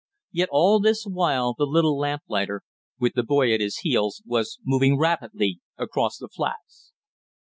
Yet 0.31 0.49
all 0.51 0.79
this 0.79 1.03
while 1.05 1.53
the 1.55 1.67
little 1.67 1.95
lamplighter, 1.95 2.63
with 2.99 3.13
the 3.13 3.21
boy 3.21 3.53
at 3.53 3.61
his 3.61 3.77
heels, 3.83 4.23
was 4.25 4.57
moving 4.65 4.97
rapidly 4.97 5.59
across 5.77 6.17
the 6.17 6.27
flats. 6.27 6.91